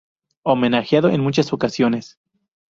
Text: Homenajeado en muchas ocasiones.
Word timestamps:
Homenajeado 0.41 1.09
en 1.09 1.21
muchas 1.21 1.53
ocasiones. 1.53 2.17